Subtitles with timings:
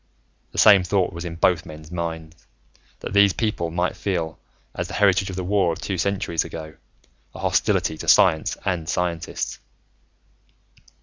[0.51, 2.47] The same thought was in both men's minds,
[3.01, 4.39] that these people might feel,
[4.73, 6.73] as the heritage of the war of two centuries ago,
[7.35, 9.59] a hostility to science and scientists.